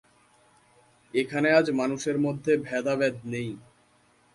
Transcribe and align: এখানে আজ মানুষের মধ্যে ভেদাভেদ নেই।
এখানে 1.13 1.47
আজ 1.51 1.67
মানুষের 1.71 2.17
মধ্যে 2.19 2.51
ভেদাভেদ 2.67 3.15
নেই। 3.25 3.49